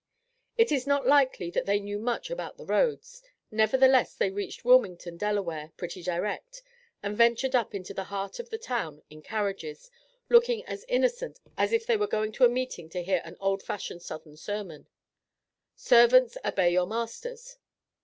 It 0.57 0.71
is 0.71 0.87
not 0.87 1.05
likely 1.05 1.51
that 1.51 1.67
they 1.67 1.79
knew 1.79 1.99
much 1.99 2.31
about 2.31 2.57
the 2.57 2.65
roads, 2.65 3.21
nevertheless 3.51 4.15
they 4.15 4.31
reached 4.31 4.65
Wilmington, 4.65 5.15
Delaware, 5.15 5.73
pretty 5.77 6.01
direct, 6.01 6.63
and 7.03 7.15
ventured 7.15 7.55
up 7.55 7.75
into 7.75 7.93
the 7.93 8.05
heart 8.05 8.39
of 8.39 8.49
the 8.49 8.57
town 8.57 9.03
in 9.11 9.21
carriages, 9.21 9.91
looking 10.27 10.65
as 10.65 10.85
innocent 10.87 11.39
as 11.55 11.71
if 11.71 11.85
they 11.85 11.97
were 11.97 12.07
going 12.07 12.31
to 12.31 12.49
meeting 12.49 12.89
to 12.89 13.03
hear 13.03 13.21
an 13.23 13.37
old 13.39 13.61
fashioned 13.61 14.01
Southern 14.01 14.37
sermon 14.37 14.87
"Servants, 15.75 16.35
obey 16.43 16.71
your 16.73 16.87
masters." 16.87 17.57